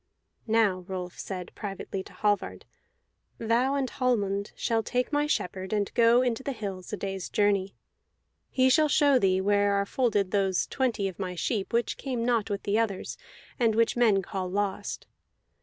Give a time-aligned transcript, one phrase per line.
[0.47, 2.65] "Now," Rolf said privately to Hallvard,
[3.37, 7.75] "thou and Hallmund shall take my shepherd and go into the hills, a day's journey;
[8.49, 12.49] he shall show thee where are folded those twenty of my sheep which came not
[12.49, 13.15] with the others,
[13.59, 15.05] and which men call lost.